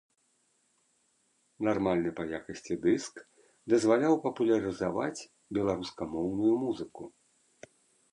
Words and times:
Нармальны 1.67 2.13
па 2.19 2.23
якасці 2.37 2.77
дыск 2.85 3.15
дазваляў 3.73 4.13
папулярызаваць 4.25 5.27
беларускамоўную 5.59 6.55
музыку. 6.63 7.03